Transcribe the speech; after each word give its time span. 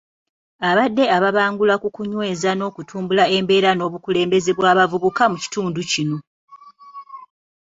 Abadde 0.69 1.03
ababangula 1.17 1.75
ku 1.81 1.87
kunyweza 1.95 2.49
n'okutumbula 2.55 3.23
embeera 3.37 3.71
n'obukulembeze 3.75 4.51
bw'abavubuka 4.57 5.23
mu 5.31 5.37
kitundu 5.43 5.81
kino. 5.91 6.17